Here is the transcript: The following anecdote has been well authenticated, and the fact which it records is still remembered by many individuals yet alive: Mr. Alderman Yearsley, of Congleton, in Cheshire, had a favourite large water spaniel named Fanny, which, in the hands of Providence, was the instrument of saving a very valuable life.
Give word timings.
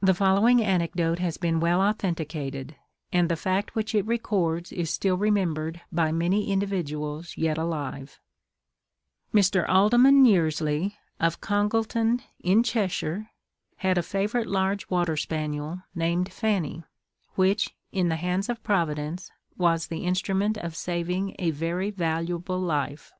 The 0.00 0.14
following 0.14 0.60
anecdote 0.60 1.20
has 1.20 1.36
been 1.36 1.60
well 1.60 1.80
authenticated, 1.80 2.74
and 3.12 3.28
the 3.28 3.36
fact 3.36 3.76
which 3.76 3.94
it 3.94 4.04
records 4.04 4.72
is 4.72 4.90
still 4.92 5.16
remembered 5.16 5.80
by 5.92 6.10
many 6.10 6.50
individuals 6.50 7.36
yet 7.38 7.56
alive: 7.56 8.18
Mr. 9.32 9.64
Alderman 9.68 10.24
Yearsley, 10.24 10.96
of 11.20 11.40
Congleton, 11.40 12.20
in 12.40 12.64
Cheshire, 12.64 13.30
had 13.76 13.96
a 13.96 14.02
favourite 14.02 14.48
large 14.48 14.90
water 14.90 15.16
spaniel 15.16 15.80
named 15.94 16.32
Fanny, 16.32 16.82
which, 17.36 17.76
in 17.92 18.08
the 18.08 18.16
hands 18.16 18.48
of 18.48 18.60
Providence, 18.64 19.30
was 19.56 19.86
the 19.86 20.04
instrument 20.04 20.56
of 20.58 20.74
saving 20.74 21.36
a 21.38 21.52
very 21.52 21.92
valuable 21.92 22.58
life. 22.58 23.12